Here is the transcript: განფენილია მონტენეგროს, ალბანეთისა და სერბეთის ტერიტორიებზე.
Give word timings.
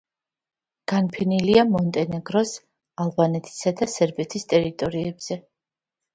განფენილია 0.91 1.65
მონტენეგროს, 1.73 2.55
ალბანეთისა 3.07 3.75
და 3.83 3.91
სერბეთის 3.99 4.51
ტერიტორიებზე. 4.57 5.41